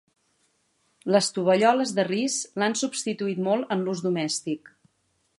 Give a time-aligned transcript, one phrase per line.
[1.15, 4.73] Les tovalloles de ris l'han substituït molt en l'ús domèstic.